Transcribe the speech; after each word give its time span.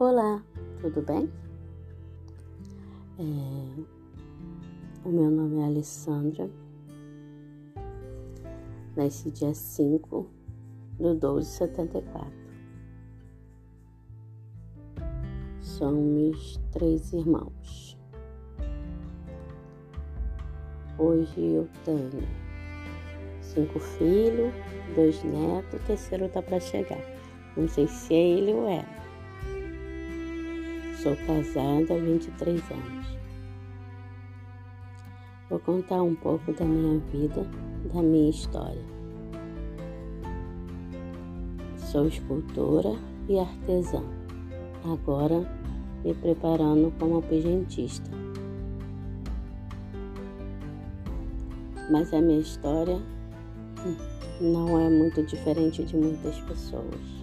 Olá, 0.00 0.40
tudo 0.80 1.02
bem? 1.02 1.28
É... 3.18 5.04
O 5.04 5.10
meu 5.10 5.28
nome 5.28 5.58
é 5.58 5.64
Alessandra. 5.64 6.48
Nasci 8.94 9.32
dia 9.32 9.52
5 9.52 10.30
do 11.00 11.16
12 11.16 11.48
de 11.48 11.52
74. 11.56 12.32
Somos 15.62 16.60
três 16.70 17.12
irmãos. 17.12 17.98
Hoje 20.96 21.40
eu 21.40 21.68
tenho 21.84 22.22
cinco 23.40 23.80
filhos, 23.80 24.54
dois 24.94 25.24
netos, 25.24 25.74
o 25.74 25.84
terceiro 25.84 26.28
tá 26.28 26.40
para 26.40 26.60
chegar. 26.60 27.00
Não 27.56 27.66
sei 27.66 27.88
se 27.88 28.14
é 28.14 28.28
ele 28.28 28.54
ou 28.54 28.68
ela. 28.68 29.07
Sou 31.02 31.14
casada 31.14 31.94
há 31.94 31.96
23 31.96 32.60
anos. 32.72 33.06
Vou 35.48 35.60
contar 35.60 36.02
um 36.02 36.16
pouco 36.16 36.52
da 36.52 36.64
minha 36.64 36.98
vida, 37.12 37.46
da 37.94 38.02
minha 38.02 38.30
história. 38.30 38.82
Sou 41.76 42.08
escultora 42.08 42.96
e 43.28 43.38
artesã, 43.38 44.02
agora 44.84 45.48
me 46.04 46.12
preparando 46.14 46.92
como 46.98 47.22
pigentista. 47.22 48.10
Mas 51.92 52.12
a 52.12 52.20
minha 52.20 52.40
história 52.40 53.00
não 54.40 54.76
é 54.80 54.90
muito 54.90 55.22
diferente 55.22 55.84
de 55.84 55.96
muitas 55.96 56.40
pessoas. 56.40 57.17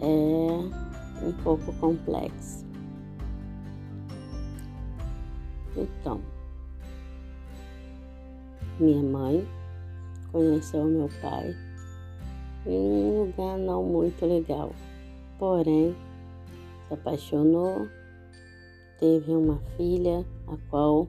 É 0.00 1.24
um 1.24 1.32
pouco 1.42 1.72
complexo. 1.74 2.66
Então, 5.76 6.20
minha 8.80 9.02
mãe 9.02 9.46
conheceu 10.32 10.84
meu 10.84 11.08
pai 11.20 11.54
em 12.66 12.70
um 12.70 13.24
lugar 13.24 13.58
não 13.58 13.82
muito 13.82 14.26
legal, 14.26 14.72
porém 15.38 15.94
se 16.86 16.94
apaixonou, 16.94 17.88
teve 18.98 19.32
uma 19.32 19.58
filha, 19.76 20.24
a 20.46 20.56
qual, 20.68 21.08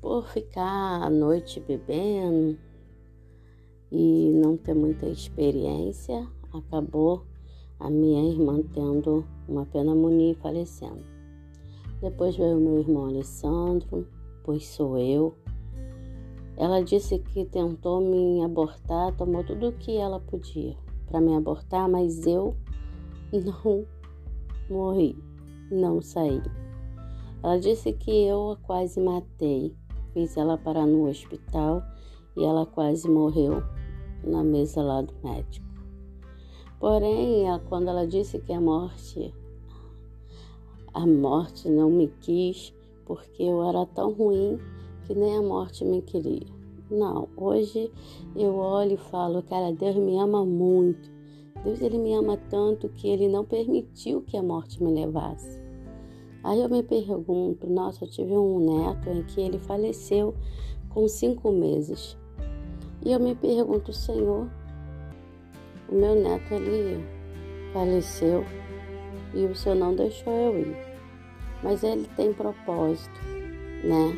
por 0.00 0.26
ficar 0.28 1.02
à 1.02 1.10
noite 1.10 1.60
bebendo 1.60 2.58
e 3.92 4.32
não 4.34 4.56
ter 4.56 4.74
muita 4.74 5.06
experiência, 5.06 6.26
acabou 6.52 7.24
a 7.78 7.90
minha 7.90 8.30
irmã 8.30 8.62
tendo 8.74 9.24
uma 9.48 9.66
pneumonia 9.66 10.32
e 10.32 10.34
falecendo. 10.34 11.04
Depois 12.00 12.36
veio 12.36 12.60
meu 12.60 12.78
irmão 12.78 13.06
Alessandro, 13.06 14.06
pois 14.44 14.66
sou 14.66 14.98
eu. 14.98 15.34
Ela 16.56 16.82
disse 16.82 17.18
que 17.18 17.44
tentou 17.44 18.00
me 18.00 18.42
abortar, 18.42 19.14
tomou 19.16 19.44
tudo 19.44 19.68
o 19.68 19.72
que 19.72 19.96
ela 19.96 20.20
podia 20.20 20.76
para 21.06 21.20
me 21.20 21.34
abortar, 21.34 21.88
mas 21.88 22.26
eu 22.26 22.56
não 23.32 23.86
morri, 24.68 25.16
não 25.70 26.00
saí. 26.00 26.42
Ela 27.42 27.58
disse 27.58 27.92
que 27.92 28.10
eu 28.10 28.52
a 28.52 28.56
quase 28.56 29.00
matei, 29.00 29.74
fiz 30.12 30.36
ela 30.36 30.56
parar 30.56 30.86
no 30.86 31.08
hospital 31.08 31.82
e 32.36 32.44
ela 32.44 32.66
quase 32.66 33.08
morreu 33.08 33.62
na 34.24 34.42
mesa 34.42 34.82
lá 34.82 35.02
do 35.02 35.14
médico. 35.22 35.65
Porém, 36.78 37.46
quando 37.68 37.88
ela 37.88 38.06
disse 38.06 38.38
que 38.38 38.52
a 38.52 38.60
morte, 38.60 39.34
a 40.92 41.06
morte 41.06 41.68
não 41.68 41.90
me 41.90 42.08
quis, 42.20 42.74
porque 43.06 43.42
eu 43.42 43.62
era 43.64 43.86
tão 43.86 44.12
ruim 44.12 44.58
que 45.06 45.14
nem 45.14 45.36
a 45.36 45.42
morte 45.42 45.84
me 45.84 46.02
queria. 46.02 46.46
Não, 46.90 47.28
hoje 47.36 47.90
eu 48.36 48.54
olho 48.56 48.92
e 48.92 48.96
falo, 48.96 49.42
cara, 49.42 49.72
Deus 49.72 49.96
me 49.96 50.18
ama 50.18 50.44
muito. 50.44 51.10
Deus 51.64 51.80
ele 51.80 51.98
me 51.98 52.14
ama 52.14 52.36
tanto 52.48 52.88
que 52.90 53.08
ele 53.08 53.26
não 53.26 53.44
permitiu 53.44 54.22
que 54.22 54.36
a 54.36 54.42
morte 54.42 54.82
me 54.82 54.92
levasse. 54.92 55.60
Aí 56.44 56.60
eu 56.60 56.68
me 56.68 56.82
pergunto, 56.82 57.66
nossa, 57.66 58.04
eu 58.04 58.08
tive 58.08 58.36
um 58.36 58.60
neto 58.60 59.08
em 59.08 59.24
que 59.24 59.40
ele 59.40 59.58
faleceu 59.58 60.32
com 60.90 61.08
cinco 61.08 61.50
meses. 61.50 62.16
E 63.04 63.10
eu 63.10 63.18
me 63.18 63.34
pergunto, 63.34 63.92
Senhor, 63.92 64.48
o 65.88 65.94
meu 65.94 66.14
neto 66.14 66.54
ele 66.54 67.04
faleceu 67.72 68.44
e 69.34 69.44
o 69.44 69.54
senhor 69.54 69.74
não 69.74 69.94
deixou 69.94 70.32
eu 70.32 70.60
ir. 70.60 70.76
Mas 71.62 71.82
ele 71.82 72.08
tem 72.16 72.32
propósito, 72.32 73.20
né? 73.84 74.12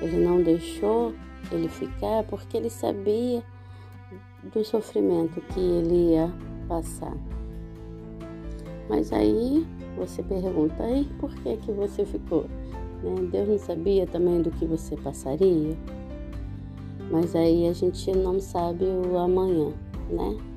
Ele 0.00 0.24
não 0.24 0.42
deixou 0.42 1.14
ele 1.50 1.68
ficar 1.68 2.24
porque 2.24 2.56
ele 2.56 2.70
sabia 2.70 3.42
do 4.52 4.64
sofrimento 4.64 5.40
que 5.40 5.60
ele 5.60 6.12
ia 6.12 6.32
passar. 6.68 7.16
Mas 8.88 9.12
aí 9.12 9.66
você 9.96 10.22
pergunta, 10.22 10.82
aí 10.82 11.04
por 11.18 11.34
que 11.36 11.56
que 11.58 11.72
você 11.72 12.04
ficou? 12.04 12.46
Né? 13.02 13.28
Deus 13.30 13.48
não 13.48 13.58
sabia 13.58 14.06
também 14.06 14.42
do 14.42 14.50
que 14.50 14.66
você 14.66 14.96
passaria? 14.96 15.76
Mas 17.10 17.34
aí 17.36 17.68
a 17.68 17.72
gente 17.72 18.10
não 18.12 18.40
sabe 18.40 18.84
o 18.84 19.16
amanhã, 19.18 19.72
né? 20.10 20.53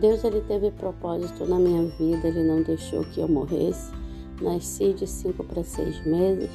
Deus 0.00 0.24
ele 0.24 0.40
teve 0.42 0.70
propósito 0.70 1.44
na 1.44 1.58
minha 1.58 1.84
vida, 1.98 2.28
ele 2.28 2.42
não 2.42 2.62
deixou 2.62 3.04
que 3.04 3.20
eu 3.20 3.28
morresse. 3.28 3.92
Nasci 4.40 4.92
de 4.92 5.06
cinco 5.06 5.44
para 5.44 5.62
seis 5.62 6.04
meses, 6.04 6.50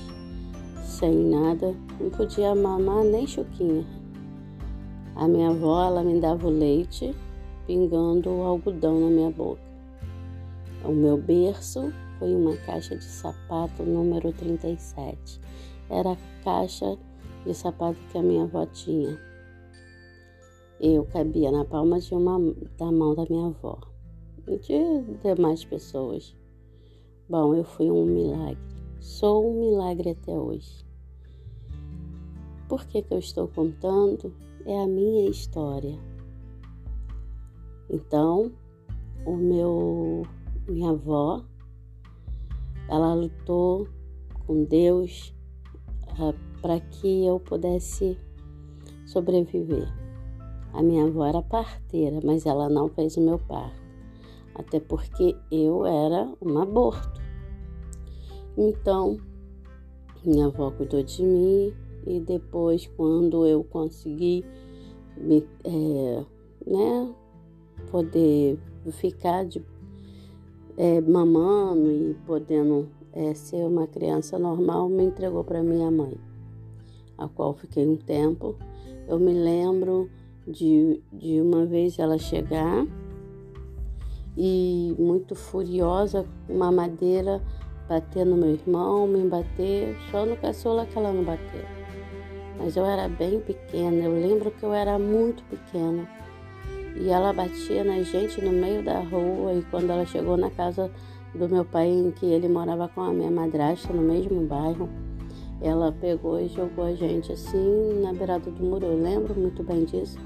sem 0.84 1.14
nada, 1.30 1.74
não 2.00 2.10
podia 2.10 2.54
mamar 2.54 3.04
nem 3.04 3.26
chuquinha. 3.26 3.86
A 5.16 5.28
minha 5.28 5.50
avó 5.50 5.86
ela 5.86 6.04
me 6.04 6.20
dava 6.20 6.48
o 6.48 6.50
leite 6.50 7.16
pingando 7.66 8.30
o 8.30 8.44
algodão 8.44 9.00
na 9.00 9.10
minha 9.10 9.30
boca. 9.30 9.62
O 10.84 10.92
meu 10.92 11.18
berço 11.18 11.94
foi 12.18 12.34
uma 12.34 12.56
caixa 12.58 12.96
de 12.96 13.04
sapato 13.04 13.84
número 13.84 14.32
37. 14.32 15.40
Era 15.90 16.14
a 16.14 16.18
caixa 16.44 16.98
de 17.46 17.54
sapato 17.54 17.98
que 18.12 18.18
a 18.18 18.22
minha 18.22 18.44
avó 18.44 18.66
tinha. 18.66 19.20
Eu 20.80 21.06
cabia 21.06 21.52
na 21.52 21.66
palma 21.66 22.00
de 22.00 22.14
uma 22.14 22.38
da 22.78 22.92
mão 22.92 23.16
da 23.16 23.26
minha 23.28 23.48
avó 23.48 23.80
e 24.48 24.58
de 24.60 25.02
demais 25.24 25.66
pessoas. 25.66 26.36
Bom, 27.28 27.56
eu 27.56 27.64
fui 27.64 27.90
um 27.90 28.06
milagre. 28.06 28.58
Sou 29.00 29.50
um 29.50 29.60
milagre 29.60 30.12
até 30.12 30.32
hoje. 30.32 30.86
Por 32.70 32.86
que, 32.86 33.02
que 33.02 33.14
eu 33.14 33.20
estou 33.20 33.48
contando? 33.48 34.32
É 34.66 34.84
a 34.84 34.88
minha 34.88 35.30
história. 35.30 35.98
Então, 37.90 38.52
o 39.26 39.36
meu 39.36 40.24
minha 40.68 40.92
avó, 40.92 41.44
ela 42.90 43.14
lutou 43.14 43.88
com 44.46 44.64
Deus 44.66 45.34
uh, 46.20 46.36
para 46.62 46.80
que 46.80 47.26
eu 47.26 47.40
pudesse 47.40 48.18
sobreviver. 49.06 49.88
A 50.74 50.82
minha 50.82 51.06
avó 51.06 51.26
era 51.26 51.42
parteira, 51.42 52.20
mas 52.24 52.46
ela 52.46 52.70
não 52.70 52.90
fez 52.90 53.18
o 53.18 53.22
meu 53.22 53.40
parto, 53.40 53.82
até 54.54 54.80
porque 54.80 55.36
eu 55.52 55.86
era 55.86 56.30
um 56.42 56.58
aborto. 56.60 57.22
Então, 58.58 59.18
minha 60.24 60.48
avó 60.48 60.72
cuidou 60.72 61.04
de 61.04 61.24
mim 61.24 61.74
e 62.06 62.20
depois, 62.20 62.88
quando 62.98 63.46
eu 63.46 63.64
consegui 63.64 64.44
me, 65.16 65.46
é, 65.64 66.26
né, 66.66 67.14
poder 67.92 68.60
ficar 68.92 69.46
de, 69.46 69.64
é, 70.76 71.02
mamando 71.02 71.92
e 71.92 72.14
podendo 72.26 72.90
é, 73.14 73.34
ser 73.34 73.66
uma 73.66 73.88
criança 73.88 74.38
normal, 74.38 74.90
me 74.90 75.04
entregou 75.04 75.44
para 75.44 75.64
minha 75.64 75.90
mãe, 75.90 76.18
a 77.18 77.28
qual 77.28 77.54
fiquei 77.54 77.88
um 77.88 77.98
tempo. 77.98 78.56
Eu 79.08 79.20
me 79.20 79.34
lembro 79.34 80.10
de, 80.48 81.02
de 81.12 81.42
uma 81.42 81.66
vez 81.66 82.00
ela 82.00 82.18
chegar 82.18 82.86
e 84.38 84.96
muito 84.98 85.36
furiosa, 85.36 86.26
uma 86.48 86.72
madeira 86.72 87.42
bater 87.90 88.26
no 88.26 88.38
meu 88.38 88.52
irmão, 88.52 89.08
me 89.08 89.28
bater, 89.28 89.96
só 90.12 90.26
no 90.26 90.38
caçula 90.38 90.86
que 90.86 90.98
ela 90.98 91.12
não 91.12 91.24
bateu. 91.24 91.66
Mas 92.58 92.76
eu 92.76 92.86
era 92.86 93.08
bem 93.08 93.40
pequena, 93.40 94.04
eu 94.04 94.14
lembro 94.14 94.52
que 94.52 94.64
eu 94.64 94.74
era 94.74 94.98
muito 94.98 95.44
pequena. 95.44 96.08
E 96.96 97.10
ela 97.10 97.32
batia 97.32 97.84
na 97.84 98.02
gente 98.02 98.42
no 98.42 98.52
meio 98.52 98.84
da 98.84 99.00
rua 99.00 99.54
e 99.54 99.62
quando 99.70 99.92
ela 99.92 100.06
chegou 100.06 100.36
na 100.36 100.50
casa 100.50 100.92
do 101.34 101.48
meu 101.48 101.64
pai, 101.64 101.88
em 101.88 102.12
que 102.12 102.26
ele 102.26 102.48
morava 102.48 102.88
com 102.88 103.02
a 103.02 103.14
minha 103.14 103.30
madrasta 103.30 103.94
no 103.94 104.02
mesmo 104.02 104.42
bairro, 104.46 104.90
ela 105.62 105.92
pegou 105.92 106.40
e 106.40 106.48
jogou 106.48 106.86
a 106.86 106.94
gente 106.94 107.32
assim 107.32 108.02
na 108.02 108.14
beirada 108.14 108.50
do 108.52 108.64
muro. 108.64 108.86
Eu 108.86 109.02
lembro 109.02 109.34
muito 109.40 109.64
bem 109.64 109.86
disso, 109.86 110.18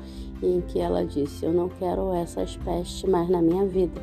em 0.41 0.61
que 0.61 0.79
ela 0.79 1.05
disse: 1.05 1.45
Eu 1.45 1.53
não 1.53 1.69
quero 1.69 2.13
essas 2.13 2.57
pestes 2.57 3.09
mais 3.09 3.29
na 3.29 3.41
minha 3.41 3.65
vida. 3.65 4.01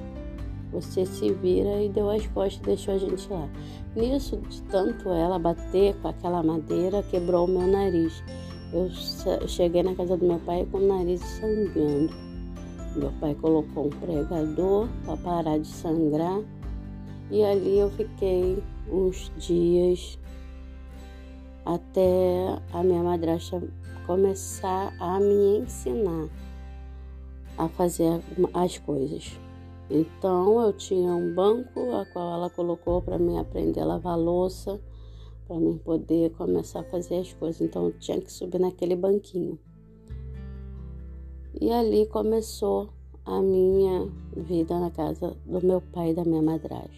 você 0.73 1.05
se 1.07 1.33
vira 1.33 1.83
e 1.83 1.89
deu 1.89 2.11
as 2.11 2.27
costas 2.29 2.61
e 2.61 2.63
deixou 2.63 2.95
a 2.95 2.99
gente 2.99 3.31
lá. 3.31 3.49
Nisso, 3.97 4.37
de 4.49 4.63
tanto 4.65 5.09
ela 5.11 5.39
bater 5.39 5.95
com 5.97 6.09
aquela 6.09 6.43
madeira, 6.43 7.03
quebrou 7.03 7.47
o 7.47 7.51
meu 7.51 7.67
nariz. 7.67 8.23
Eu 8.73 8.91
cheguei 9.49 9.83
na 9.83 9.95
casa 9.95 10.17
do 10.17 10.27
meu 10.27 10.39
pai 10.41 10.67
com 10.71 10.79
o 10.79 10.87
nariz 10.87 11.21
sangrando. 11.21 12.13
Meu 12.97 13.13
pai 13.21 13.35
colocou 13.35 13.87
um 13.87 13.91
pregador 13.91 14.89
para 15.05 15.17
parar 15.19 15.59
de 15.59 15.69
sangrar 15.69 16.41
e 17.31 17.45
ali 17.45 17.79
eu 17.79 17.91
fiquei 17.91 18.63
uns 18.91 19.31
dias 19.37 20.19
até 21.69 22.59
a 22.73 22.83
minha 22.83 23.03
madrasta 23.03 23.63
começar 24.07 24.95
a 24.99 25.21
me 25.21 25.59
ensinar 25.59 26.31
a 27.59 27.69
fazer 27.69 28.23
as 28.55 28.79
coisas. 28.79 29.39
Então 29.91 30.63
eu 30.63 30.73
tinha 30.73 31.13
um 31.13 31.35
banco 31.35 31.95
a 31.95 32.07
qual 32.07 32.35
ela 32.35 32.49
colocou 32.49 33.03
para 33.03 33.19
mim 33.19 33.37
aprender 33.37 33.81
a 33.81 33.85
lavar 33.85 34.19
louça, 34.19 34.81
para 35.47 35.59
mim 35.59 35.77
poder 35.77 36.31
começar 36.31 36.81
a 36.81 36.85
fazer 36.85 37.19
as 37.19 37.35
coisas. 37.35 37.61
Então 37.61 37.87
eu 37.87 37.93
tinha 37.99 38.19
que 38.19 38.33
subir 38.33 38.59
naquele 38.59 38.97
banquinho. 38.97 39.59
E 41.61 41.71
ali 41.71 42.07
começou 42.07 42.89
a 43.27 43.43
minha 43.43 44.11
vida 44.35 44.79
na 44.79 44.91
casa 44.91 45.37
do 45.45 45.61
meu 45.67 45.83
pai 45.83 46.11
e 46.11 46.15
da 46.15 46.25
minha 46.25 46.41
madrasta. 46.41 46.89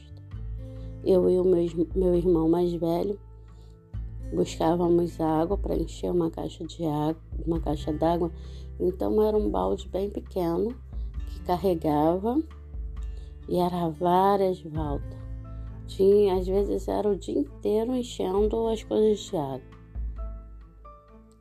Eu 1.05 1.29
e 1.29 1.41
o 1.41 1.45
meu, 1.45 1.67
meu 1.97 2.15
irmão 2.15 2.49
mais 2.49 2.73
velho 2.75 3.19
buscávamos 4.33 5.21
água 5.21 5.59
para 5.59 5.77
encher 5.77 6.11
uma 6.11 6.31
caixa 6.31 6.65
de 6.65 6.85
água, 6.85 7.21
uma 7.47 7.61
caixa 7.61 7.93
d'água. 7.93 8.31
Então 8.79 9.23
era 9.23 9.37
um 9.37 9.51
balde 9.51 9.89
bem 9.89 10.09
pequeno 10.09 10.75
que 11.29 11.41
carregava 11.41 12.41
e 13.49 13.59
era 13.59 13.89
várias 13.89 14.61
voltas. 14.63 15.19
Tinha, 15.87 16.37
às 16.37 16.47
vezes 16.47 16.87
era 16.87 17.09
o 17.09 17.17
dia 17.17 17.39
inteiro 17.39 17.95
enchendo 17.95 18.69
as 18.69 18.83
coisas 18.83 19.19
de 19.19 19.37
água. 19.37 19.61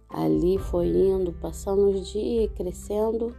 Ali 0.09 0.57
foi 0.57 0.87
indo, 0.87 1.31
passando 1.33 1.87
os 1.89 2.07
dias, 2.07 2.51
crescendo. 2.55 3.35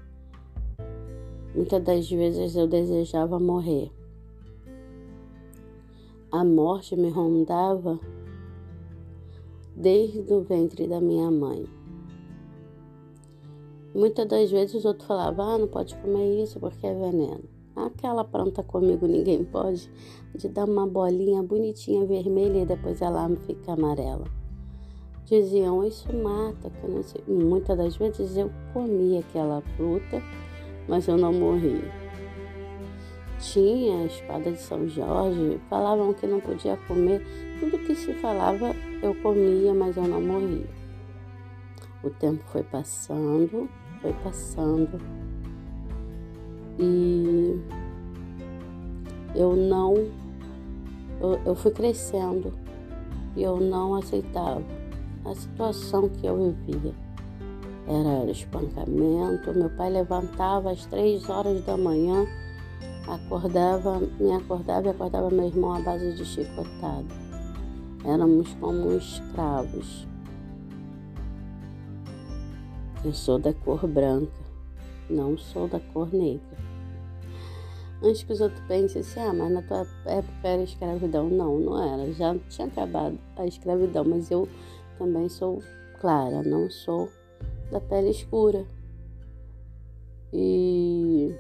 Muitas 1.52 1.82
das 1.82 2.08
vezes 2.08 2.54
eu 2.54 2.68
desejava 2.68 3.40
morrer. 3.40 3.90
A 6.30 6.44
morte 6.44 6.94
me 6.94 7.10
rondava 7.10 7.98
desde 9.80 10.32
o 10.34 10.42
ventre 10.42 10.86
da 10.86 11.00
minha 11.00 11.30
mãe. 11.30 11.64
Muitas 13.94 14.26
das 14.26 14.50
vezes 14.50 14.74
os 14.74 14.84
outros 14.84 15.08
falavam, 15.08 15.54
ah, 15.54 15.58
não 15.58 15.66
pode 15.66 15.96
comer 15.96 16.42
isso 16.42 16.60
porque 16.60 16.86
é 16.86 16.94
veneno. 16.94 17.42
Aquela 17.74 18.22
planta 18.22 18.62
comigo 18.62 19.06
ninguém 19.06 19.42
pode, 19.42 19.90
de 20.34 20.48
dar 20.48 20.66
uma 20.66 20.86
bolinha 20.86 21.42
bonitinha 21.42 22.04
vermelha 22.04 22.58
e 22.58 22.66
depois 22.66 23.00
ela 23.00 23.28
fica 23.46 23.72
amarela. 23.72 24.26
Diziam, 25.24 25.82
isso 25.84 26.14
mata, 26.14 26.68
que 26.68 26.86
não 26.86 27.02
sei. 27.02 27.22
Muitas 27.26 27.78
das 27.78 27.96
vezes 27.96 28.36
eu 28.36 28.50
comia 28.74 29.20
aquela 29.20 29.62
fruta, 29.76 30.22
mas 30.88 31.08
eu 31.08 31.16
não 31.16 31.32
morri. 31.32 31.82
Tinha 33.38 34.02
a 34.02 34.06
espada 34.06 34.52
de 34.52 34.60
São 34.60 34.86
Jorge, 34.86 35.58
falavam 35.70 36.12
que 36.12 36.26
não 36.26 36.40
podia 36.40 36.76
comer, 36.86 37.24
tudo 37.58 37.78
que 37.78 37.94
se 37.94 38.12
falava 38.14 38.74
eu 39.02 39.14
comia, 39.16 39.72
mas 39.74 39.96
eu 39.96 40.04
não 40.04 40.20
morria. 40.20 40.68
O 42.02 42.10
tempo 42.10 42.42
foi 42.46 42.62
passando, 42.62 43.68
foi 44.00 44.12
passando 44.24 45.00
e 46.78 47.60
eu 49.34 49.54
não, 49.54 49.94
eu, 51.20 51.40
eu 51.44 51.54
fui 51.54 51.70
crescendo 51.70 52.52
e 53.36 53.42
eu 53.42 53.60
não 53.60 53.94
aceitava 53.94 54.64
a 55.24 55.34
situação 55.34 56.08
que 56.08 56.26
eu 56.26 56.54
vivia. 56.66 56.94
Era 57.86 58.30
espancamento, 58.30 59.52
meu 59.52 59.68
pai 59.70 59.90
levantava 59.90 60.70
às 60.70 60.86
três 60.86 61.28
horas 61.28 61.62
da 61.64 61.76
manhã, 61.76 62.26
acordava, 63.06 64.00
me 64.18 64.32
acordava 64.32 64.86
e 64.86 64.90
acordava 64.90 65.30
meu 65.30 65.46
irmão 65.46 65.74
à 65.74 65.80
base 65.80 66.12
de 66.14 66.24
chicotada. 66.24 67.29
Éramos 68.04 68.54
como 68.54 68.92
escravos. 68.92 70.08
Eu 73.04 73.12
sou 73.12 73.38
da 73.38 73.52
cor 73.52 73.86
branca, 73.86 74.32
não 75.08 75.36
sou 75.36 75.68
da 75.68 75.80
cor 75.80 76.12
negra. 76.12 76.58
Antes 78.02 78.22
que 78.22 78.32
os 78.32 78.40
outros 78.40 78.60
pensem 78.66 79.02
assim, 79.02 79.20
ah, 79.20 79.32
mas 79.32 79.52
na 79.52 79.62
tua 79.62 79.86
época 80.06 80.48
era 80.48 80.62
escravidão. 80.62 81.28
Não, 81.28 81.58
não 81.58 81.82
era. 81.82 82.10
Já 82.12 82.34
tinha 82.48 82.66
acabado 82.66 83.18
a 83.36 83.46
escravidão, 83.46 84.04
mas 84.04 84.30
eu 84.30 84.48
também 84.98 85.28
sou 85.28 85.62
clara, 86.00 86.42
não 86.42 86.70
sou 86.70 87.10
da 87.70 87.80
pele 87.80 88.10
escura. 88.10 88.64
E 90.32 91.34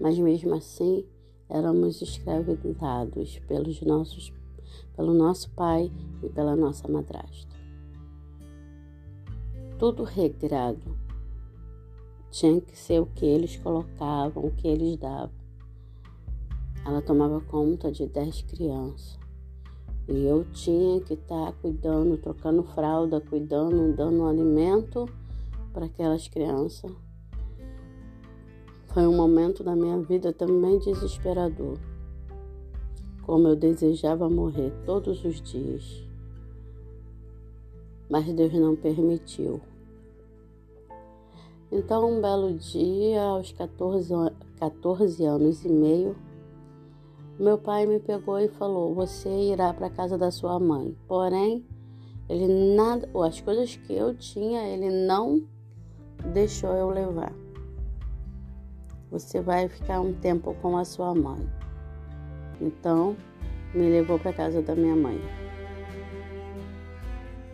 mas 0.00 0.18
mesmo 0.18 0.54
assim 0.54 1.04
éramos 1.48 2.02
escravizados 2.02 3.38
pelos 3.46 3.80
nossos 3.82 4.32
pelo 4.96 5.14
nosso 5.14 5.50
pai 5.50 5.90
e 6.22 6.28
pela 6.28 6.56
nossa 6.56 6.86
madrasta. 6.88 7.54
Tudo 9.78 10.04
regrado, 10.04 10.96
tinha 12.30 12.60
que 12.60 12.76
ser 12.76 13.00
o 13.00 13.06
que 13.06 13.24
eles 13.24 13.56
colocavam, 13.56 14.44
o 14.44 14.50
que 14.50 14.66
eles 14.66 14.96
davam. 14.96 15.30
Ela 16.84 17.00
tomava 17.00 17.40
conta 17.40 17.92
de 17.92 18.06
dez 18.06 18.42
crianças. 18.42 19.18
E 20.08 20.26
eu 20.26 20.44
tinha 20.52 21.00
que 21.00 21.14
estar 21.14 21.46
tá 21.46 21.52
cuidando, 21.62 22.18
trocando 22.18 22.62
fralda, 22.62 23.20
cuidando, 23.20 23.94
dando 23.96 24.24
alimento 24.24 25.08
para 25.72 25.86
aquelas 25.86 26.28
crianças. 26.28 26.92
Foi 28.88 29.06
um 29.06 29.16
momento 29.16 29.64
da 29.64 29.74
minha 29.74 29.98
vida 30.00 30.32
também 30.32 30.78
desesperador. 30.78 31.78
Como 33.26 33.48
eu 33.48 33.56
desejava 33.56 34.28
morrer 34.28 34.72
todos 34.84 35.24
os 35.24 35.40
dias. 35.40 36.06
Mas 38.08 38.26
Deus 38.32 38.52
não 38.52 38.76
permitiu. 38.76 39.60
Então, 41.72 42.08
um 42.08 42.20
belo 42.20 42.52
dia, 42.52 43.22
aos 43.22 43.50
14, 43.52 44.12
14 44.58 45.24
anos 45.24 45.64
e 45.64 45.68
meio, 45.68 46.14
meu 47.38 47.58
pai 47.58 47.84
me 47.84 47.98
pegou 47.98 48.38
e 48.38 48.48
falou: 48.48 48.94
Você 48.94 49.28
irá 49.28 49.74
para 49.74 49.88
a 49.88 49.90
casa 49.90 50.16
da 50.16 50.30
sua 50.30 50.60
mãe. 50.60 50.96
Porém, 51.08 51.64
ele 52.28 52.76
nada, 52.76 53.08
as 53.26 53.40
coisas 53.40 53.74
que 53.74 53.92
eu 53.92 54.14
tinha, 54.14 54.62
ele 54.68 54.88
não 55.06 55.42
deixou 56.32 56.74
eu 56.74 56.90
levar. 56.90 57.32
Você 59.10 59.40
vai 59.40 59.68
ficar 59.68 60.00
um 60.00 60.12
tempo 60.12 60.54
com 60.62 60.76
a 60.76 60.84
sua 60.84 61.14
mãe. 61.14 61.44
Então, 62.60 63.16
me 63.74 63.88
levou 63.90 64.18
para 64.18 64.32
casa 64.32 64.62
da 64.62 64.74
minha 64.74 64.94
mãe. 64.94 65.20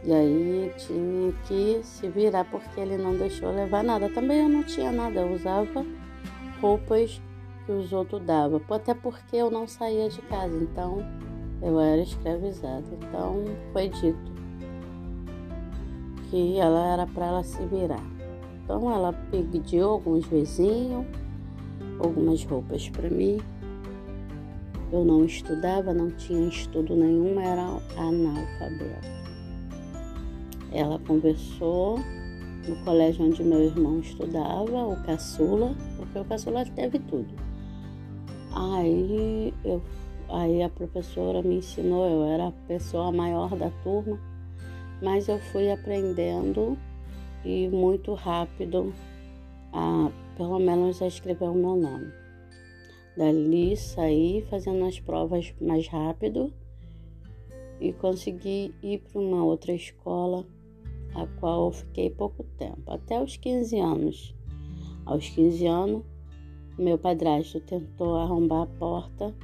E 0.02 0.12
aí 0.12 0.72
tinha 0.78 1.32
que 1.46 1.80
se 1.82 2.08
virar 2.08 2.44
porque 2.44 2.80
ele 2.80 2.96
não 2.96 3.14
deixou 3.16 3.50
levar 3.50 3.84
nada. 3.84 4.08
Também 4.08 4.40
eu 4.40 4.48
não 4.48 4.62
tinha 4.62 4.90
nada, 4.90 5.20
eu 5.20 5.32
usava 5.32 5.84
roupas 6.60 7.20
que 7.66 7.72
os 7.72 7.92
outros 7.92 8.22
davam, 8.22 8.60
até 8.70 8.94
porque 8.94 9.36
eu 9.36 9.50
não 9.50 9.68
saía 9.68 10.08
de 10.08 10.20
casa, 10.22 10.56
então 10.56 11.04
eu 11.62 11.78
era 11.78 12.02
escravizada. 12.02 12.84
Então 12.92 13.44
foi 13.72 13.88
dito 13.88 14.32
que 16.30 16.58
ela 16.58 16.92
era 16.92 17.06
para 17.06 17.26
ela 17.26 17.42
se 17.42 17.62
virar. 17.66 18.02
Então 18.64 18.90
ela 18.90 19.12
pediu 19.30 19.90
alguns 19.90 20.24
vizinhos, 20.26 21.04
algumas 21.98 22.42
roupas 22.44 22.88
para 22.88 23.10
mim. 23.10 23.38
Eu 24.92 25.04
não 25.04 25.24
estudava, 25.24 25.94
não 25.94 26.10
tinha 26.10 26.48
estudo 26.48 26.96
nenhum, 26.96 27.40
era 27.40 27.62
analfabeta. 27.96 29.08
Ela 30.72 30.98
conversou 31.00 32.00
no 32.68 32.76
colégio 32.84 33.26
onde 33.26 33.42
meu 33.42 33.60
irmão 33.60 34.00
estudava, 34.00 34.86
o 34.86 34.96
caçula, 35.04 35.74
porque 35.96 36.18
o 36.18 36.24
caçula 36.24 36.64
teve 36.64 36.98
tudo. 36.98 37.34
Aí, 38.52 39.54
eu, 39.64 39.80
aí 40.28 40.62
a 40.62 40.68
professora 40.68 41.40
me 41.42 41.56
ensinou, 41.56 42.04
eu 42.08 42.24
era 42.24 42.48
a 42.48 42.52
pessoa 42.66 43.12
maior 43.12 43.54
da 43.56 43.70
turma, 43.84 44.18
mas 45.00 45.28
eu 45.28 45.38
fui 45.38 45.70
aprendendo 45.70 46.76
e 47.44 47.68
muito 47.68 48.12
rápido 48.14 48.92
a, 49.72 50.10
pelo 50.36 50.58
menos, 50.58 51.00
a 51.00 51.06
escrever 51.06 51.48
o 51.48 51.54
meu 51.54 51.76
nome. 51.76 52.12
Dali 53.20 53.76
saí 53.76 54.40
fazendo 54.48 54.82
as 54.86 54.98
provas 54.98 55.52
mais 55.60 55.86
rápido 55.86 56.50
e 57.78 57.92
consegui 57.92 58.74
ir 58.82 59.00
para 59.00 59.20
uma 59.20 59.44
outra 59.44 59.74
escola 59.74 60.46
a 61.14 61.26
qual 61.38 61.70
fiquei 61.70 62.08
pouco 62.08 62.42
tempo, 62.56 62.80
até 62.86 63.22
os 63.22 63.36
15 63.36 63.78
anos. 63.78 64.34
Aos 65.04 65.28
15 65.28 65.66
anos, 65.66 66.02
meu 66.78 66.96
padrasto 66.96 67.60
tentou 67.60 68.16
arrombar 68.16 68.62
a 68.62 68.78
porta. 68.78 69.34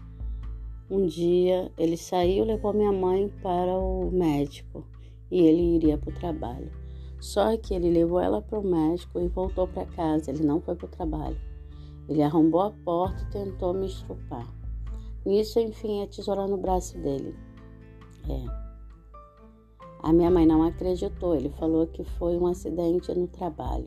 Um 0.90 1.04
dia 1.04 1.70
ele 1.76 1.98
saiu, 1.98 2.46
levou 2.46 2.72
minha 2.72 2.92
mãe 2.92 3.30
para 3.42 3.76
o 3.76 4.10
médico 4.10 4.86
e 5.30 5.42
ele 5.42 5.76
iria 5.76 5.98
para 5.98 6.08
o 6.08 6.14
trabalho. 6.14 6.70
Só 7.20 7.54
que 7.58 7.74
ele 7.74 7.90
levou 7.90 8.20
ela 8.20 8.40
para 8.40 8.58
o 8.58 8.66
médico 8.66 9.20
e 9.20 9.28
voltou 9.28 9.68
para 9.68 9.84
casa. 9.84 10.30
Ele 10.30 10.44
não 10.44 10.62
foi 10.62 10.74
para 10.74 10.86
o 10.86 10.90
trabalho. 10.90 11.45
Ele 12.08 12.22
arrombou 12.22 12.60
a 12.60 12.70
porta 12.70 13.22
e 13.22 13.30
tentou 13.30 13.74
me 13.74 13.86
estrupar. 13.86 14.46
Nisso, 15.24 15.58
enfim, 15.58 16.02
a 16.02 16.06
tesoura 16.06 16.46
no 16.46 16.56
braço 16.56 16.96
dele. 16.98 17.34
É. 18.28 18.66
A 20.02 20.12
minha 20.12 20.30
mãe 20.30 20.46
não 20.46 20.62
acreditou, 20.62 21.34
ele 21.34 21.50
falou 21.50 21.86
que 21.88 22.04
foi 22.04 22.36
um 22.36 22.46
acidente 22.46 23.12
no 23.12 23.26
trabalho. 23.26 23.86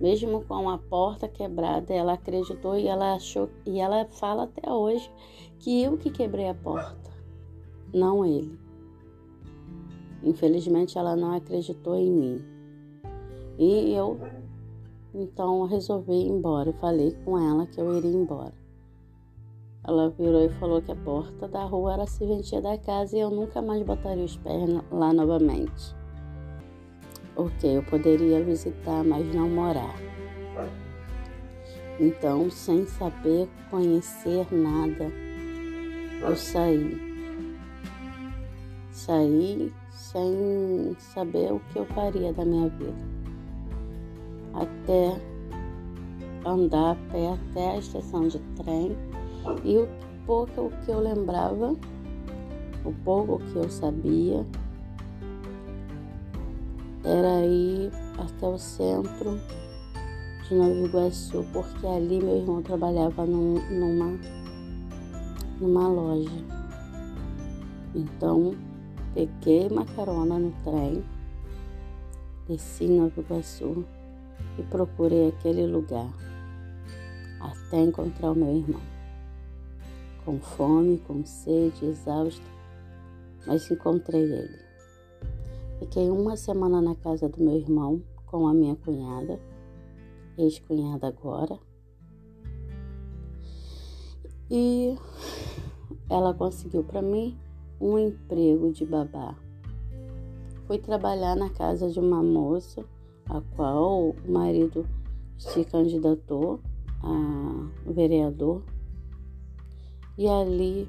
Mesmo 0.00 0.44
com 0.44 0.70
a 0.70 0.78
porta 0.78 1.26
quebrada, 1.26 1.92
ela 1.92 2.12
acreditou 2.12 2.78
e 2.78 2.86
ela 2.86 3.14
achou 3.14 3.50
e 3.66 3.80
ela 3.80 4.06
fala 4.12 4.44
até 4.44 4.70
hoje 4.70 5.10
que 5.58 5.82
eu 5.82 5.98
que 5.98 6.10
quebrei 6.10 6.48
a 6.48 6.54
porta, 6.54 7.10
não 7.92 8.24
ele. 8.24 8.56
Infelizmente 10.22 10.96
ela 10.96 11.16
não 11.16 11.32
acreditou 11.32 11.96
em 11.96 12.12
mim. 12.12 12.44
E 13.58 13.92
eu 13.92 14.20
então 15.14 15.64
resolvi 15.66 16.12
ir 16.12 16.28
embora. 16.28 16.72
Falei 16.74 17.16
com 17.24 17.38
ela 17.38 17.66
que 17.66 17.80
eu 17.80 17.96
iria 17.96 18.10
embora. 18.10 18.52
Ela 19.86 20.10
virou 20.10 20.44
e 20.44 20.50
falou 20.50 20.82
que 20.82 20.92
a 20.92 20.96
porta 20.96 21.48
da 21.48 21.64
rua 21.64 21.94
era 21.94 22.02
a 22.02 22.06
serventia 22.06 22.60
da 22.60 22.76
casa 22.76 23.16
e 23.16 23.20
eu 23.20 23.30
nunca 23.30 23.62
mais 23.62 23.82
botaria 23.82 24.24
os 24.24 24.36
pés 24.36 24.68
lá 24.90 25.12
novamente. 25.12 25.96
Porque 27.34 27.66
eu 27.66 27.82
poderia 27.84 28.44
visitar, 28.44 29.02
mas 29.02 29.34
não 29.34 29.48
morar. 29.48 29.94
Então, 31.98 32.50
sem 32.50 32.86
saber 32.86 33.48
conhecer 33.70 34.46
nada, 34.52 35.10
eu 36.20 36.36
saí. 36.36 37.08
Saí 38.90 39.72
sem 39.90 40.94
saber 40.98 41.52
o 41.52 41.60
que 41.72 41.78
eu 41.78 41.86
faria 41.86 42.32
da 42.32 42.44
minha 42.44 42.68
vida. 42.68 43.17
Até 44.58 45.20
andar 46.44 46.92
a 46.92 47.12
pé 47.12 47.32
até 47.32 47.70
a 47.70 47.78
estação 47.78 48.26
de 48.26 48.40
trem 48.56 48.96
e 49.64 49.78
o 49.78 49.88
pouco 50.26 50.72
que 50.84 50.90
eu 50.90 50.98
lembrava, 50.98 51.76
o 52.84 52.92
pouco 53.04 53.38
que 53.38 53.56
eu 53.56 53.70
sabia, 53.70 54.44
era 57.04 57.46
ir 57.46 57.92
até 58.18 58.48
o 58.48 58.58
centro 58.58 59.38
de 60.48 60.54
Nova 60.54 60.72
Iguaçu, 60.72 61.44
porque 61.52 61.86
ali 61.86 62.18
meu 62.18 62.38
irmão 62.38 62.60
trabalhava 62.60 63.24
num, 63.24 63.54
numa, 63.70 64.18
numa 65.60 65.88
loja. 65.88 66.44
Então, 67.94 68.54
peguei 69.14 69.68
uma 69.68 69.84
carona 69.84 70.36
no 70.38 70.52
trem, 70.64 71.04
desci 72.48 72.84
em 72.84 72.98
Nova 72.98 73.20
Iguaçu 73.20 73.84
e 74.58 74.62
procurei 74.62 75.28
aquele 75.28 75.66
lugar 75.66 76.12
até 77.40 77.80
encontrar 77.80 78.32
o 78.32 78.34
meu 78.34 78.56
irmão 78.56 78.98
com 80.28 80.38
fome, 80.40 80.98
com 80.98 81.24
sede, 81.24 81.86
exausto, 81.86 82.44
mas 83.46 83.70
encontrei 83.70 84.20
ele. 84.20 84.58
Fiquei 85.78 86.10
uma 86.10 86.36
semana 86.36 86.82
na 86.82 86.94
casa 86.94 87.30
do 87.30 87.42
meu 87.42 87.56
irmão 87.56 88.02
com 88.26 88.46
a 88.46 88.52
minha 88.52 88.76
cunhada, 88.76 89.40
ex-cunhada 90.36 91.06
agora, 91.06 91.58
e 94.50 94.98
ela 96.10 96.34
conseguiu 96.34 96.84
para 96.84 97.00
mim 97.00 97.34
um 97.80 97.98
emprego 97.98 98.70
de 98.70 98.84
babá. 98.84 99.34
Fui 100.66 100.78
trabalhar 100.78 101.36
na 101.36 101.48
casa 101.48 101.88
de 101.88 101.98
uma 101.98 102.22
moça, 102.22 102.84
a 103.28 103.40
qual 103.54 104.10
o 104.10 104.30
marido 104.30 104.86
se 105.36 105.64
candidatou 105.64 106.60
a 107.02 107.90
vereador 107.90 108.62
e 110.18 110.26
ali 110.26 110.88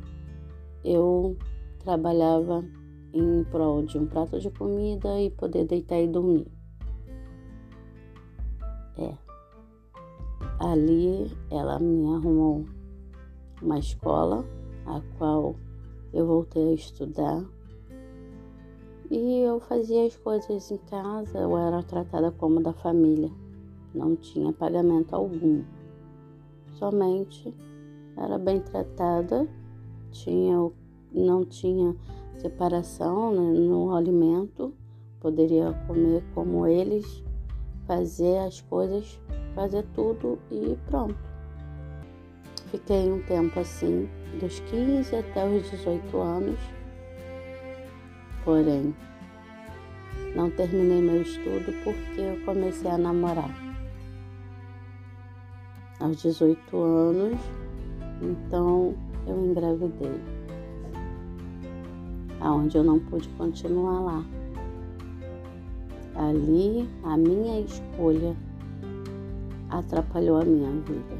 eu 0.83 1.37
trabalhava 1.79 2.65
em 3.13 3.43
prol 3.45 3.83
de 3.83 3.97
um 3.97 4.07
prato 4.07 4.39
de 4.39 4.49
comida 4.49 5.19
e 5.21 5.29
poder 5.29 5.65
deitar 5.65 5.99
e 5.99 6.07
dormir. 6.07 6.47
É. 8.97 9.15
Ali 10.59 11.31
ela 11.51 11.79
me 11.79 12.07
arrumou 12.07 12.65
uma 13.61 13.77
escola, 13.77 14.43
a 14.85 15.01
qual 15.17 15.55
eu 16.11 16.25
voltei 16.25 16.71
a 16.71 16.73
estudar. 16.73 17.45
E 19.11 19.41
eu 19.41 19.59
fazia 19.59 20.05
as 20.05 20.15
coisas 20.17 20.69
em 20.69 20.77
casa, 20.77 21.39
eu 21.39 21.57
era 21.57 21.81
tratada 21.81 22.31
como 22.31 22.61
da 22.61 22.73
família. 22.73 23.31
Não 23.93 24.15
tinha 24.15 24.53
pagamento 24.53 25.15
algum. 25.15 25.63
Somente 26.73 27.51
era 28.15 28.37
bem 28.37 28.59
tratada, 28.59 29.47
tinha, 30.11 30.71
não 31.11 31.43
tinha 31.43 31.95
separação 32.37 33.31
né, 33.31 33.59
no 33.59 33.95
alimento, 33.95 34.73
poderia 35.19 35.73
comer 35.87 36.23
como 36.35 36.67
eles, 36.67 37.23
fazer 37.87 38.37
as 38.37 38.61
coisas, 38.61 39.19
fazer 39.55 39.85
tudo 39.95 40.37
e 40.51 40.77
pronto. 40.87 41.17
Fiquei 42.67 43.11
um 43.11 43.23
tempo 43.23 43.59
assim, 43.59 44.07
dos 44.39 44.59
15 44.59 45.15
até 45.15 45.49
os 45.49 45.67
18 45.71 46.17
anos, 46.17 46.59
porém 48.49 48.95
não 50.35 50.49
terminei 50.49 50.99
meu 50.99 51.21
estudo 51.21 51.71
porque 51.83 52.19
eu 52.19 52.43
comecei 52.43 52.89
a 52.89 52.97
namorar. 52.97 53.51
Aos 55.99 56.19
18 56.23 56.75
anos, 56.75 57.39
então 58.19 58.95
eu 59.27 59.45
engravidei, 59.45 60.19
aonde 62.39 62.75
eu 62.75 62.83
não 62.83 62.97
pude 62.97 63.29
continuar 63.37 63.99
lá. 63.99 64.25
Ali 66.15 66.89
a 67.03 67.15
minha 67.17 67.61
escolha 67.61 68.35
atrapalhou 69.69 70.41
a 70.41 70.45
minha 70.45 70.71
vida. 70.71 71.17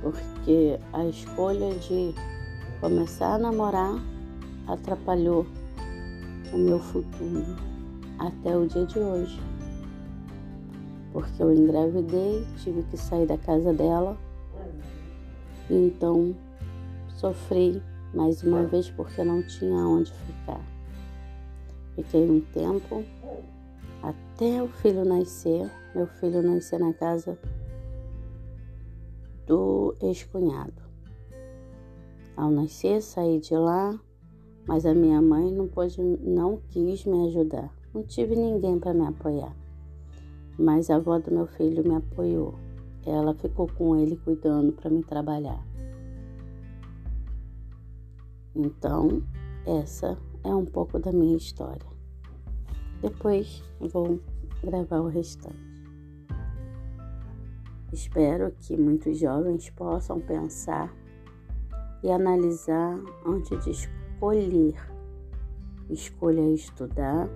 Porque 0.00 0.80
a 0.94 1.04
escolha 1.04 1.74
de 1.74 2.14
começar 2.80 3.34
a 3.34 3.38
namorar 3.38 4.17
atrapalhou 4.68 5.46
o 6.52 6.56
meu 6.56 6.78
futuro 6.78 7.56
até 8.18 8.56
o 8.56 8.66
dia 8.66 8.86
de 8.86 8.98
hoje. 8.98 9.40
Porque 11.12 11.42
eu 11.42 11.52
engravidei, 11.52 12.46
tive 12.58 12.82
que 12.84 12.96
sair 12.96 13.26
da 13.26 13.38
casa 13.38 13.72
dela 13.72 14.16
então 15.70 16.34
sofri 17.08 17.82
mais 18.14 18.42
uma 18.42 18.64
vez 18.64 18.88
porque 18.90 19.22
não 19.22 19.42
tinha 19.42 19.76
onde 19.76 20.10
ficar. 20.12 20.64
Fiquei 21.94 22.28
um 22.28 22.40
tempo 22.40 23.04
até 24.02 24.62
o 24.62 24.68
filho 24.68 25.04
nascer. 25.04 25.70
Meu 25.94 26.06
filho 26.06 26.42
nasceu 26.42 26.78
na 26.78 26.94
casa 26.94 27.38
do 29.46 29.94
ex-cunhado. 30.00 30.82
Ao 32.36 32.50
nascer, 32.50 33.02
saí 33.02 33.40
de 33.40 33.54
lá, 33.54 33.98
mas 34.68 34.84
a 34.84 34.94
minha 34.94 35.22
mãe 35.22 35.50
não 35.50 35.66
pôde, 35.66 35.98
não 36.02 36.58
quis 36.68 37.06
me 37.06 37.26
ajudar. 37.28 37.72
Não 37.94 38.02
tive 38.02 38.36
ninguém 38.36 38.78
para 38.78 38.92
me 38.92 39.06
apoiar. 39.06 39.56
Mas 40.58 40.90
a 40.90 40.96
avó 40.96 41.18
do 41.18 41.30
meu 41.30 41.46
filho 41.46 41.82
me 41.82 41.94
apoiou. 41.94 42.54
Ela 43.06 43.32
ficou 43.32 43.66
com 43.66 43.96
ele 43.96 44.16
cuidando 44.16 44.70
para 44.72 44.90
me 44.90 45.02
trabalhar. 45.02 45.66
Então, 48.54 49.22
essa 49.64 50.18
é 50.44 50.54
um 50.54 50.66
pouco 50.66 50.98
da 50.98 51.12
minha 51.12 51.38
história. 51.38 51.88
Depois 53.00 53.64
vou 53.80 54.20
gravar 54.62 55.00
o 55.00 55.08
restante. 55.08 55.56
Espero 57.90 58.52
que 58.60 58.76
muitos 58.76 59.18
jovens 59.18 59.70
possam 59.70 60.20
pensar 60.20 60.94
e 62.02 62.10
analisar 62.10 63.00
antes 63.24 63.64
de 63.64 63.70
escolher. 64.18 64.74
Escolha 65.88 66.40
estudar, 66.52 67.28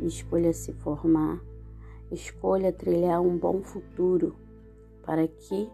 escolha 0.00 0.52
se 0.52 0.72
formar, 0.74 1.40
escolha 2.12 2.70
trilhar 2.70 3.22
um 3.22 3.38
bom 3.38 3.62
futuro 3.62 4.36
para 5.02 5.26
que 5.26 5.68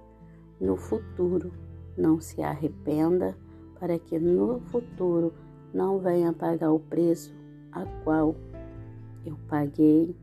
no 0.61 0.77
futuro 0.77 1.53
não 1.99 2.21
se 2.21 2.43
arrependa, 2.43 3.37
para 3.79 3.99
que 3.99 4.19
no 4.21 4.61
futuro 4.61 5.35
não 5.75 5.99
venha 5.99 6.33
pagar 6.33 6.71
o 6.71 6.79
preço 6.79 7.35
a 7.73 7.85
qual 8.05 8.35
eu 9.27 9.37
paguei 9.49 10.15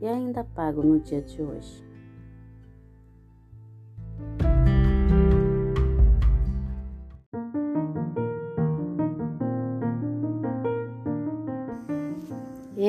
e 0.00 0.06
ainda 0.06 0.44
pago 0.44 0.82
no 0.82 1.00
dia 1.00 1.22
de 1.22 1.42
hoje. 1.42 1.89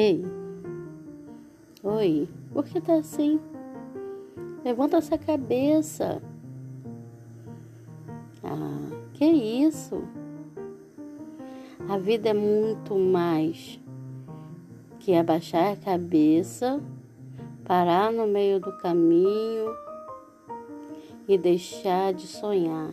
Ei, 0.04 0.26
oi, 1.84 2.28
por 2.52 2.66
que 2.66 2.82
tá 2.82 2.96
assim? 2.96 3.40
Levanta 4.66 4.98
essa 4.98 5.16
cabeça. 5.16 6.20
Ah, 8.44 8.90
que 9.14 9.26
isso? 9.26 10.02
A 11.88 12.00
vida 12.00 12.30
é 12.30 12.34
muito 12.34 12.98
mais 12.98 13.80
que 14.98 15.14
abaixar 15.14 15.74
a 15.74 15.76
cabeça, 15.76 16.82
parar 17.64 18.12
no 18.12 18.26
meio 18.26 18.60
do 18.60 18.76
caminho 18.80 19.72
e 21.28 21.38
deixar 21.38 22.12
de 22.12 22.26
sonhar. 22.26 22.90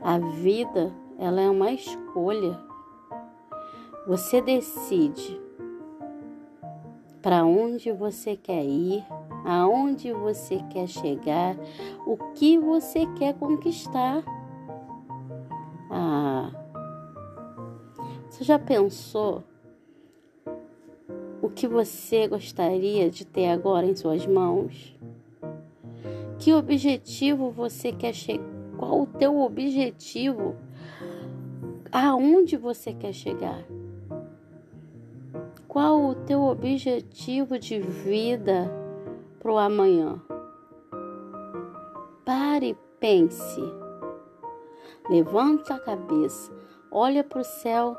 A 0.00 0.18
vida, 0.18 0.90
ela 1.18 1.42
é 1.42 1.50
uma 1.50 1.72
escolha. 1.72 2.69
Você 4.06 4.40
decide 4.40 5.40
para 7.20 7.44
onde 7.44 7.92
você 7.92 8.34
quer 8.34 8.64
ir, 8.64 9.04
aonde 9.44 10.12
você 10.12 10.58
quer 10.70 10.86
chegar, 10.86 11.54
o 12.06 12.16
que 12.34 12.58
você 12.58 13.06
quer 13.18 13.34
conquistar. 13.34 14.24
Ah, 15.90 16.50
você 18.28 18.42
já 18.42 18.58
pensou 18.58 19.44
o 21.42 21.50
que 21.50 21.68
você 21.68 22.26
gostaria 22.26 23.10
de 23.10 23.26
ter 23.26 23.48
agora 23.50 23.84
em 23.84 23.94
suas 23.94 24.26
mãos? 24.26 24.96
Que 26.38 26.54
objetivo 26.54 27.50
você 27.50 27.92
quer 27.92 28.14
chegar? 28.14 28.44
Qual 28.78 29.02
o 29.02 29.06
teu 29.06 29.38
objetivo? 29.40 30.56
Aonde 31.92 32.56
você 32.56 32.94
quer 32.94 33.12
chegar? 33.12 33.62
Qual 35.70 36.04
o 36.04 36.16
teu 36.16 36.42
objetivo 36.42 37.56
de 37.56 37.78
vida 37.78 38.68
para 39.38 39.52
o 39.52 39.56
amanhã? 39.56 40.20
Pare, 42.24 42.76
pense. 42.98 43.62
Levanta 45.08 45.74
a 45.74 45.78
cabeça, 45.78 46.52
olha 46.90 47.22
para 47.22 47.42
o 47.42 47.44
céu. 47.44 47.96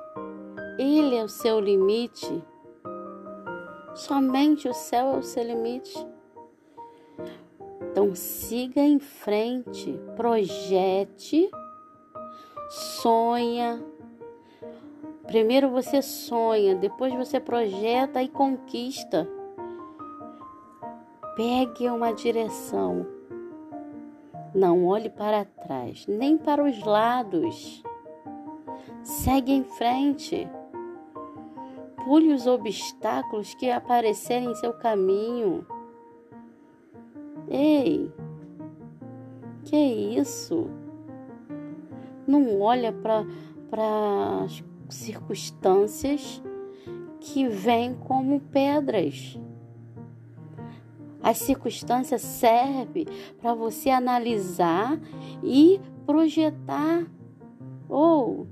Ele 0.77 1.15
é 1.15 1.23
o 1.23 1.29
seu 1.29 1.61
limite. 1.61 2.43
Somente 3.95 4.67
o 4.67 4.73
céu 4.73 5.13
é 5.13 5.17
o 5.19 5.23
seu 5.23 5.43
limite. 5.45 6.05
Então 7.89 8.13
siga 8.13 8.81
em 8.81 8.99
frente, 8.99 9.97
projete, 10.17 11.49
sonha. 12.69 13.90
Primeiro 15.31 15.69
você 15.69 16.01
sonha, 16.01 16.75
depois 16.75 17.13
você 17.13 17.39
projeta 17.39 18.21
e 18.21 18.27
conquista. 18.27 19.25
Pegue 21.37 21.89
uma 21.89 22.11
direção. 22.11 23.07
Não 24.53 24.85
olhe 24.85 25.09
para 25.09 25.45
trás, 25.45 26.05
nem 26.05 26.37
para 26.37 26.61
os 26.61 26.83
lados. 26.83 27.81
Segue 29.03 29.53
em 29.53 29.63
frente. 29.63 30.49
Pule 32.03 32.33
os 32.33 32.45
obstáculos 32.45 33.53
que 33.53 33.71
aparecerem 33.71 34.51
em 34.51 34.55
seu 34.55 34.73
caminho. 34.73 35.65
Ei, 37.47 38.11
que 39.63 39.77
isso? 39.77 40.69
Não 42.27 42.59
olha 42.59 42.91
para 42.91 43.25
as 44.43 44.61
circunstâncias 44.95 46.41
que 47.19 47.47
vêm 47.47 47.93
como 47.93 48.39
pedras. 48.39 49.39
As 51.21 51.37
circunstâncias 51.37 52.21
servem 52.21 53.05
para 53.39 53.53
você 53.53 53.89
analisar 53.89 54.99
e 55.43 55.79
projetar. 56.05 57.05
Ou 57.87 58.47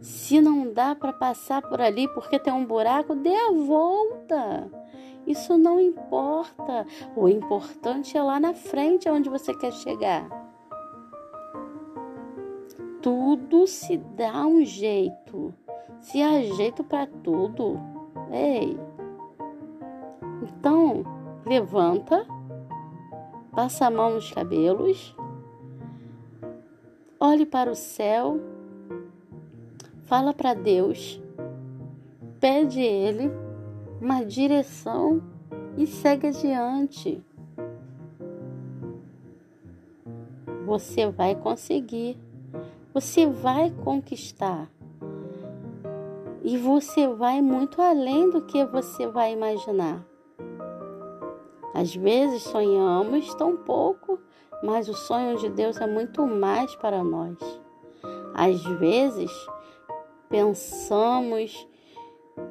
se 0.00 0.40
não 0.40 0.72
dá 0.72 0.94
para 0.94 1.12
passar 1.12 1.62
por 1.62 1.80
ali 1.80 2.06
porque 2.14 2.38
tem 2.38 2.52
um 2.52 2.64
buraco, 2.64 3.14
dê 3.14 3.34
a 3.34 3.52
volta. 3.52 4.70
Isso 5.26 5.58
não 5.58 5.80
importa. 5.80 6.86
O 7.16 7.28
importante 7.28 8.16
é 8.16 8.22
lá 8.22 8.40
na 8.40 8.54
frente 8.54 9.08
onde 9.08 9.28
você 9.28 9.54
quer 9.54 9.72
chegar. 9.72 10.49
Tudo 13.02 13.66
se 13.66 13.96
dá 13.96 14.46
um 14.46 14.64
jeito. 14.64 15.54
Se 16.00 16.22
há 16.22 16.42
jeito 16.42 16.84
para 16.84 17.06
tudo. 17.06 17.78
Ei. 18.30 18.78
Então, 20.42 21.04
levanta, 21.44 22.26
passa 23.52 23.86
a 23.86 23.90
mão 23.90 24.14
nos 24.14 24.32
cabelos, 24.32 25.14
olhe 27.18 27.44
para 27.44 27.70
o 27.70 27.74
céu 27.74 28.38
Fala 30.10 30.34
para 30.34 30.54
Deus, 30.54 31.22
pede 32.40 32.80
Ele 32.80 33.30
uma 34.00 34.24
direção 34.24 35.22
e 35.78 35.86
segue 35.86 36.26
adiante. 36.26 37.22
Você 40.66 41.08
vai 41.08 41.36
conseguir, 41.36 42.18
você 42.92 43.26
vai 43.26 43.70
conquistar. 43.84 44.70
E 46.42 46.56
você 46.56 47.06
vai 47.06 47.40
muito 47.40 47.80
além 47.80 48.30
do 48.30 48.42
que 48.42 48.64
você 48.64 49.06
vai 49.06 49.32
imaginar. 49.32 50.04
Às 51.74 51.94
vezes 51.94 52.42
sonhamos 52.42 53.32
tão 53.34 53.56
pouco, 53.56 54.18
mas 54.62 54.88
o 54.88 54.94
sonho 54.94 55.38
de 55.38 55.48
Deus 55.48 55.76
é 55.80 55.86
muito 55.86 56.26
mais 56.26 56.74
para 56.76 57.04
nós. 57.04 57.36
Às 58.34 58.62
vezes 58.78 59.30
pensamos, 60.28 61.66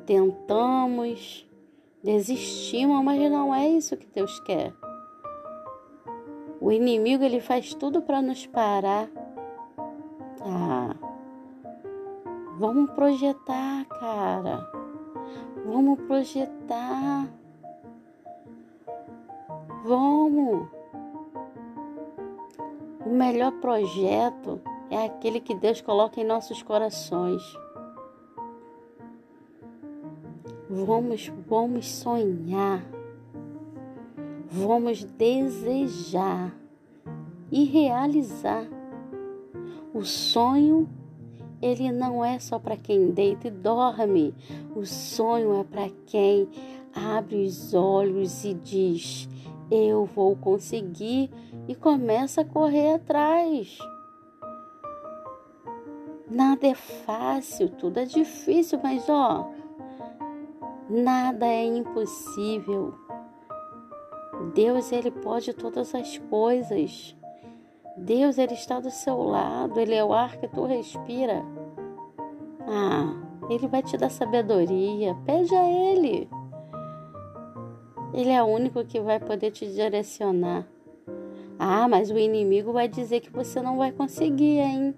tentamos, 0.06 1.48
desistimos, 2.04 3.04
mas 3.04 3.32
não 3.32 3.54
é 3.54 3.68
isso 3.68 3.98
que 3.98 4.08
Deus 4.08 4.40
quer. 4.42 4.74
O 6.62 6.72
inimigo 6.72 7.24
ele 7.24 7.40
faz 7.40 7.74
tudo 7.74 8.02
para 8.02 8.22
nos 8.22 8.46
parar. 8.46 9.10
Vamos 12.60 12.92
projetar, 12.92 13.86
cara. 13.86 14.70
Vamos 15.66 16.00
projetar. 16.02 17.28
Vamos. 19.86 20.68
O 23.06 23.10
melhor 23.10 23.54
projeto 23.54 24.62
é 24.92 25.06
aquele 25.06 25.40
que 25.40 25.56
Deus 25.56 25.80
coloca 25.80 26.20
em 26.20 26.26
nossos 26.26 26.62
corações. 26.62 27.42
Vamos, 30.70 31.32
vamos 31.48 31.90
sonhar, 31.90 32.86
vamos 34.46 35.04
desejar 35.04 36.54
e 37.52 37.64
realizar. 37.64 38.68
O 39.92 40.04
sonho, 40.04 40.88
ele 41.62 41.92
não 41.92 42.24
é 42.24 42.40
só 42.40 42.60
para 42.60 42.78
quem 42.78 43.12
deita 43.12 43.48
e 43.48 43.52
dorme. 43.52 44.34
O 44.76 44.86
sonho 44.86 45.60
é 45.60 45.64
para 45.64 45.90
quem 46.06 46.48
abre 46.94 47.46
os 47.46 47.74
olhos 47.74 48.44
e 48.44 48.54
diz: 48.54 49.30
Eu 49.70 50.06
vou 50.06 50.36
conseguir, 50.36 51.30
e 51.68 51.76
começa 51.76 52.42
a 52.42 52.46
correr 52.46 52.94
atrás. 52.94 53.78
Nada 56.30 56.68
é 56.68 56.76
fácil, 56.76 57.70
tudo 57.70 58.00
é 58.00 58.06
difícil, 58.06 58.80
mas 58.84 59.10
ó, 59.10 59.50
Nada 60.90 61.46
é 61.46 61.66
impossível. 61.66 62.96
Deus, 64.56 64.92
ele 64.92 65.12
pode 65.12 65.54
todas 65.54 65.94
as 65.94 66.18
coisas. 66.18 67.16
Deus, 68.00 68.38
ele 68.38 68.54
está 68.54 68.80
do 68.80 68.90
seu 68.90 69.22
lado, 69.22 69.80
ele 69.80 69.94
é 69.94 70.04
o 70.04 70.14
ar 70.14 70.38
que 70.38 70.48
tu 70.48 70.66
respira. 70.66 71.44
Ah, 72.68 73.14
ele 73.50 73.68
vai 73.68 73.82
te 73.82 73.98
dar 73.98 74.10
sabedoria. 74.10 75.16
Pede 75.26 75.56
a 75.56 75.70
ele. 75.70 76.30
Ele 78.14 78.30
é 78.30 78.42
o 78.42 78.48
único 78.48 78.84
que 78.86 79.00
vai 79.00 79.20
poder 79.20 79.52
te 79.52 79.66
direcionar. 79.68 80.68
Ah, 81.58 81.88
mas 81.88 82.10
o 82.10 82.18
inimigo 82.18 82.72
vai 82.72 82.88
dizer 82.88 83.20
que 83.20 83.32
você 83.32 83.62
não 83.62 83.78
vai 83.78 83.92
conseguir, 83.92 84.60
hein? 84.60 84.96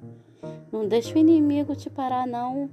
Não 0.72 0.88
deixa 0.88 1.16
o 1.16 1.18
inimigo 1.18 1.76
te 1.76 1.90
parar, 1.90 2.28
não. 2.28 2.70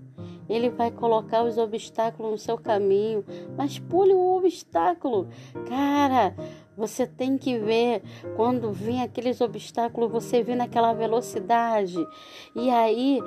Ele 0.48 0.70
vai 0.70 0.90
colocar 0.90 1.42
os 1.42 1.58
obstáculos 1.58 2.32
no 2.32 2.38
seu 2.38 2.56
caminho, 2.56 3.24
mas 3.56 3.78
pule 3.78 4.14
o 4.14 4.36
obstáculo. 4.36 5.28
Cara, 5.68 6.34
você 6.78 7.08
tem 7.08 7.36
que 7.36 7.58
ver 7.58 8.04
quando 8.36 8.70
vem 8.70 9.02
aqueles 9.02 9.40
obstáculos, 9.40 10.12
você 10.12 10.44
vê 10.44 10.54
naquela 10.54 10.92
velocidade. 10.92 11.98
E 12.54 12.70
aí, 12.70 13.20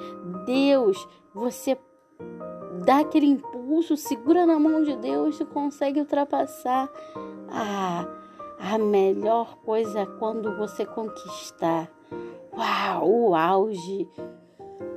Deus, 0.45 1.05
você 1.35 1.77
dá 2.85 3.01
aquele 3.01 3.25
impulso, 3.25 3.97
segura 3.97 4.45
na 4.45 4.57
mão 4.57 4.81
de 4.83 4.95
Deus 4.95 5.37
e 5.41 5.43
consegue 5.43 5.99
ultrapassar. 5.99 6.89
Ah, 7.49 8.07
a 8.57 8.77
melhor 8.77 9.57
coisa 9.65 9.99
é 9.99 10.05
quando 10.05 10.55
você 10.55 10.85
conquistar. 10.85 11.91
Uau, 12.53 13.11
o 13.11 13.35
auge. 13.35 14.07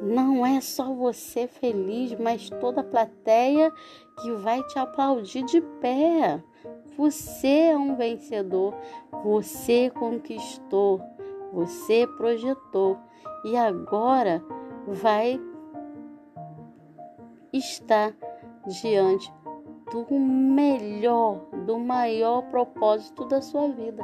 Não 0.01 0.47
é 0.47 0.61
só 0.61 0.95
você 0.95 1.49
feliz, 1.49 2.15
mas 2.21 2.49
toda 2.61 2.83
a 2.83 2.85
plateia 2.85 3.73
que 4.23 4.31
vai 4.31 4.63
te 4.63 4.79
aplaudir 4.79 5.43
de 5.43 5.61
pé. 5.81 6.41
Você 6.97 7.49
é 7.49 7.77
um 7.77 7.97
vencedor. 7.97 8.75
Você 9.25 9.91
conquistou. 9.91 11.01
Você 11.53 12.07
projetou. 12.17 12.99
E 13.45 13.57
agora 13.57 14.43
vai 14.87 15.41
estar 17.53 18.15
diante 18.67 19.33
do 19.93 20.19
melhor, 20.19 21.41
do 21.67 21.79
maior 21.79 22.43
propósito 22.51 23.25
da 23.27 23.41
sua 23.41 23.69
vida. 23.69 24.03